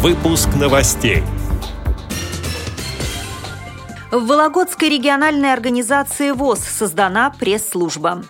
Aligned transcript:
Выпуск 0.00 0.50
новостей. 0.54 1.24
В 4.12 4.26
Вологодской 4.28 4.90
региональной 4.90 5.52
организации 5.52 6.30
ВОЗ 6.30 6.60
создана 6.60 7.30
пресс-служба. 7.30 8.22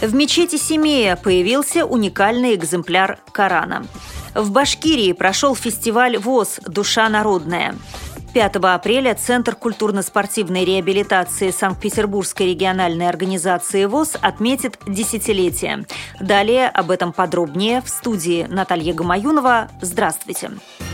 В 0.00 0.12
мечети 0.12 0.56
Семея 0.56 1.14
появился 1.14 1.86
уникальный 1.86 2.56
экземпляр 2.56 3.20
Корана. 3.30 3.86
В 4.34 4.50
Башкирии 4.50 5.12
прошел 5.12 5.54
фестиваль 5.54 6.18
ВОЗ 6.18 6.58
«Душа 6.66 7.08
народная». 7.08 7.76
5 8.34 8.56
апреля 8.56 9.14
Центр 9.14 9.54
культурно-спортивной 9.54 10.64
реабилитации 10.64 11.52
Санкт-Петербургской 11.52 12.48
региональной 12.48 13.08
организации 13.08 13.84
ВОЗ 13.84 14.16
отметит 14.20 14.80
десятилетие. 14.88 15.86
Далее 16.18 16.68
об 16.68 16.90
этом 16.90 17.12
подробнее 17.12 17.82
в 17.82 17.88
студии 17.88 18.48
Наталья 18.50 18.92
Гамаюнова. 18.92 19.68
Здравствуйте. 19.80 20.48
Здравствуйте. 20.48 20.93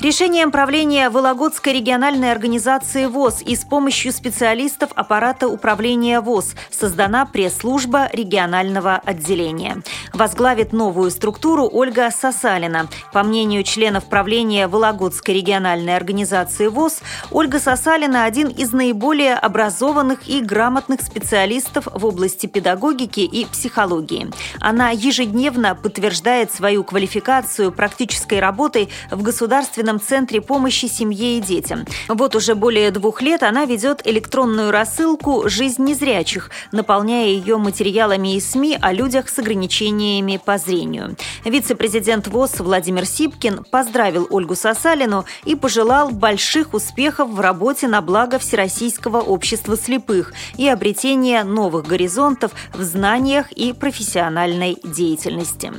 Решением 0.00 0.52
правления 0.52 1.10
Вологодской 1.10 1.72
региональной 1.72 2.30
организации 2.30 3.06
ВОЗ 3.06 3.42
и 3.44 3.56
с 3.56 3.64
помощью 3.64 4.12
специалистов 4.12 4.90
аппарата 4.94 5.48
управления 5.48 6.20
ВОЗ 6.20 6.54
создана 6.70 7.26
пресс-служба 7.26 8.08
регионального 8.12 8.94
отделения. 8.94 9.82
Возглавит 10.12 10.72
новую 10.72 11.10
структуру 11.10 11.68
Ольга 11.70 12.12
Сосалина. 12.12 12.88
По 13.12 13.24
мнению 13.24 13.64
членов 13.64 14.04
правления 14.04 14.68
Вологодской 14.68 15.34
региональной 15.34 15.96
организации 15.96 16.68
ВОЗ, 16.68 17.00
Ольга 17.32 17.58
Сосалина– 17.58 18.22
один 18.24 18.46
из 18.46 18.72
наиболее 18.72 19.34
образованных 19.34 20.28
и 20.28 20.40
грамотных 20.40 21.02
специалистов 21.02 21.88
в 21.92 22.06
области 22.06 22.46
педагогики 22.46 23.20
и 23.20 23.46
психологии. 23.46 24.30
Она 24.60 24.90
ежедневно 24.90 25.74
подтверждает 25.74 26.52
свою 26.52 26.84
квалификацию 26.84 27.72
практической 27.72 28.38
работой 28.38 28.90
в 29.10 29.22
государственном 29.22 29.87
Международном 29.88 30.00
центре 30.00 30.40
помощи 30.40 30.86
семье 30.86 31.38
и 31.38 31.40
детям. 31.40 31.86
Вот 32.08 32.34
уже 32.36 32.54
более 32.54 32.90
двух 32.90 33.22
лет 33.22 33.42
она 33.42 33.64
ведет 33.64 34.06
электронную 34.06 34.70
рассылку 34.70 35.48
«Жизнь 35.48 35.82
незрячих», 35.82 36.50
наполняя 36.72 37.28
ее 37.28 37.56
материалами 37.56 38.36
из 38.36 38.50
СМИ 38.50 38.78
о 38.80 38.92
людях 38.92 39.28
с 39.28 39.38
ограничениями 39.38 40.40
по 40.44 40.58
зрению. 40.58 41.16
Вице-президент 41.44 42.28
ВОЗ 42.28 42.60
Владимир 42.60 43.06
Сипкин 43.06 43.64
поздравил 43.70 44.26
Ольгу 44.30 44.54
Сосалину 44.54 45.24
и 45.44 45.54
пожелал 45.54 46.10
больших 46.10 46.74
успехов 46.74 47.30
в 47.30 47.40
работе 47.40 47.88
на 47.88 48.02
благо 48.02 48.38
Всероссийского 48.38 49.20
общества 49.20 49.76
слепых 49.76 50.34
и 50.58 50.68
обретения 50.68 51.44
новых 51.44 51.86
горизонтов 51.86 52.52
в 52.74 52.82
знаниях 52.82 53.50
и 53.52 53.72
профессиональной 53.72 54.76
деятельности. 54.84 55.72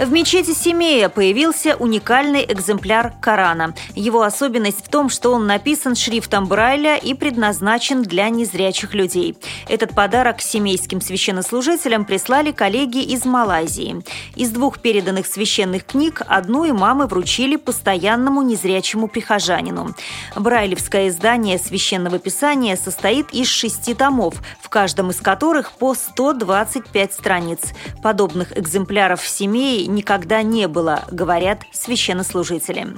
В 0.00 0.10
мечети 0.10 0.54
Семея 0.54 1.10
появился 1.10 1.76
уникальный 1.76 2.42
экземпляр 2.48 3.12
Корана. 3.20 3.74
Его 3.94 4.22
особенность 4.22 4.82
в 4.82 4.88
том, 4.88 5.10
что 5.10 5.30
он 5.34 5.46
написан 5.46 5.94
шрифтом 5.94 6.46
Брайля 6.46 6.96
и 6.96 7.12
предназначен 7.12 8.02
для 8.02 8.30
незрячих 8.30 8.94
людей. 8.94 9.36
Этот 9.68 9.94
подарок 9.94 10.40
семейским 10.40 11.02
священнослужителям 11.02 12.06
прислали 12.06 12.50
коллеги 12.50 13.02
из 13.02 13.26
Малайзии. 13.26 14.02
Из 14.36 14.48
двух 14.52 14.78
переданных 14.78 15.26
священных 15.26 15.84
книг 15.84 16.22
одну 16.26 16.66
имамы 16.66 17.06
вручили 17.06 17.56
постоянному 17.56 18.40
незрячему 18.40 19.06
прихожанину. 19.06 19.94
Брайлевское 20.34 21.08
издание 21.08 21.58
священного 21.58 22.18
писания 22.18 22.78
состоит 22.82 23.34
из 23.34 23.48
шести 23.48 23.92
томов, 23.92 24.36
в 24.62 24.70
каждом 24.70 25.10
из 25.10 25.20
которых 25.20 25.72
по 25.72 25.92
125 25.92 27.12
страниц. 27.12 27.58
Подобных 28.02 28.56
экземпляров 28.56 29.20
в 29.20 29.28
Семее 29.28 29.89
никогда 29.94 30.42
не 30.42 30.68
было, 30.68 31.04
говорят 31.10 31.62
священнослужители. 31.72 32.88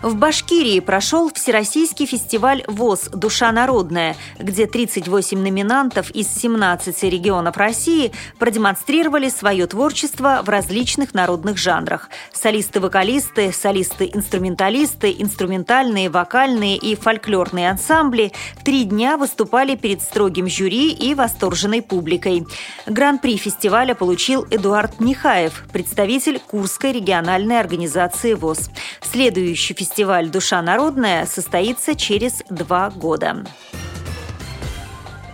В 0.00 0.14
Башкирии 0.14 0.78
прошел 0.78 1.28
Всероссийский 1.34 2.06
фестиваль 2.06 2.62
ВОЗ 2.68 3.08
«Душа 3.12 3.50
народная», 3.50 4.14
где 4.38 4.68
38 4.68 5.36
номинантов 5.36 6.12
из 6.12 6.28
17 6.28 7.02
регионов 7.02 7.56
России 7.56 8.12
продемонстрировали 8.38 9.28
свое 9.28 9.66
творчество 9.66 10.42
в 10.44 10.48
различных 10.50 11.14
народных 11.14 11.58
жанрах. 11.58 12.10
Солисты-вокалисты, 12.32 13.52
солисты-инструменталисты, 13.52 15.16
инструментальные, 15.18 16.10
вокальные 16.10 16.76
и 16.76 16.94
фольклорные 16.94 17.68
ансамбли 17.68 18.32
три 18.64 18.84
дня 18.84 19.16
выступали 19.16 19.74
перед 19.74 20.00
строгим 20.00 20.48
жюри 20.48 20.92
и 20.92 21.12
восторженной 21.14 21.82
публикой. 21.82 22.46
Гран-при 22.86 23.36
фестиваля 23.36 23.96
получил 23.96 24.46
Эдуард 24.48 25.00
Нихаев, 25.00 25.64
представитель 25.72 26.38
Курской 26.38 26.92
региональной 26.92 27.58
организации 27.58 28.34
ВОЗ. 28.34 28.70
Следующий 29.02 29.74
фестиваль 29.74 29.87
Фестиваль 29.88 30.28
«Душа 30.28 30.60
народная» 30.60 31.24
состоится 31.24 31.94
через 31.94 32.42
два 32.50 32.90
года. 32.90 33.46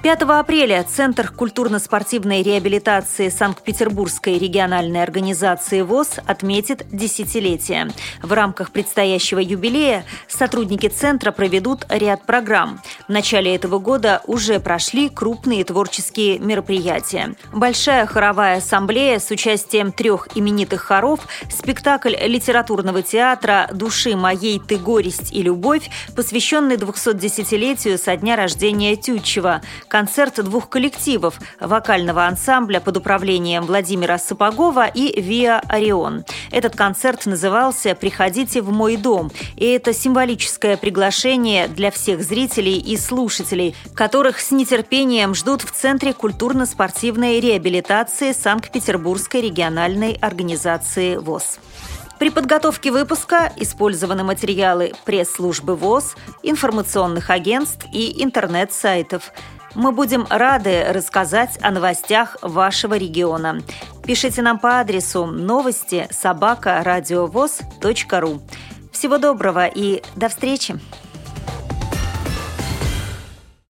5 0.05 0.21
апреля 0.21 0.85
Центр 0.85 1.31
культурно-спортивной 1.31 2.43
реабилитации 2.43 3.31
Санкт-Петербургской 3.31 4.37
региональной 4.37 5.03
организации 5.03 5.81
ВОЗ 5.81 6.19
отметит 6.27 6.85
десятилетие. 6.93 7.89
В 8.21 8.31
рамках 8.35 8.71
предстоящего 8.71 9.39
юбилея 9.39 10.05
сотрудники 10.29 10.89
Центра 10.89 11.33
проведут 11.33 11.87
ряд 11.89 12.27
программ. 12.27 12.83
В 13.09 13.13
начале 13.13 13.55
этого 13.57 13.79
года 13.79 14.21
уже 14.27 14.61
прошли 14.61 15.09
крупные 15.09 15.65
творческие 15.65 16.39
мероприятия. 16.39 17.35
Большая 17.55 18.05
хоровая 18.05 18.59
ассамблея 18.59 19.19
с 19.19 19.31
участием 19.31 19.91
трех 19.91 20.29
именитых 20.37 20.83
хоров, 20.83 21.21
спектакль 21.51 22.15
литературного 22.15 23.01
театра 23.01 23.71
«Души 23.73 24.17
моей 24.17 24.61
ты 24.61 24.77
горесть 24.77 25.33
и 25.33 25.41
любовь», 25.41 25.89
посвященный 26.15 26.77
210-летию 26.77 27.97
со 27.97 28.15
дня 28.19 28.37
рождения 28.37 28.97
Тютчева– 28.97 29.63
концерт 29.95 30.43
двух 30.43 30.69
коллективов– 30.69 31.39
вокального 31.61 32.27
ансамбля 32.27 32.81
под 32.81 32.97
управлением 32.97 33.63
Владимира 33.63 34.19
Сапогова 34.19 34.89
и 34.89 35.21
«Виа 35.21 35.61
Орион». 35.69 36.25
Этот 36.51 36.75
концерт 36.75 37.27
назывался 37.27 37.95
«Приходите 37.95 38.61
в 38.61 38.73
мой 38.73 38.97
дом», 38.97 39.31
и 39.55 39.67
это 39.67 39.95
символическое 39.95 40.77
приглашение 40.77 41.69
для 41.69 41.93
всех 41.93 42.25
зрителей 42.25 42.77
и 42.77 42.97
слушателей, 42.97 43.77
которых 43.95 44.41
с 44.41 44.51
нетерпением 44.51 45.33
ждут 45.33 45.63
в 45.63 45.71
Центре 45.71 46.13
культурно-спортивной 46.13 47.39
реабилитации 47.39 48.33
Санкт-Петербургской 48.33 49.43
региональной 49.43 50.19
организации 50.21 51.15
ВОЗ. 51.15 51.61
При 52.19 52.31
подготовке 52.31 52.91
выпуска 52.91 53.53
использованы 53.57 54.25
материалы 54.25 54.93
пресс-службы 55.05 55.77
ВОЗ, 55.77 56.15
информационных 56.43 57.31
агентств 57.31 57.87
и 57.93 58.23
интернет-сайтов– 58.23 59.33
мы 59.75 59.91
будем 59.91 60.27
рады 60.31 60.85
рассказать 60.93 61.59
о 61.61 61.71
новостях 61.71 62.37
вашего 62.43 62.95
региона. 62.95 63.61
Пишите 64.07 64.41
нам 64.43 64.59
по 64.59 64.81
адресу 64.81 65.27
новости 65.27 66.07
собака 66.11 66.83
ру. 68.21 68.41
Всего 68.93 69.19
доброго 69.19 69.67
и 69.67 70.03
до 70.15 70.29
встречи! 70.29 70.79